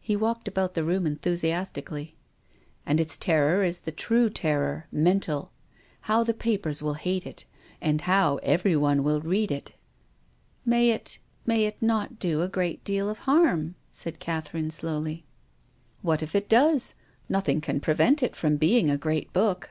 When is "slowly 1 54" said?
14.70-16.16